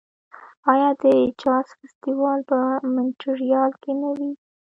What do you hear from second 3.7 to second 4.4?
کې نه وي؟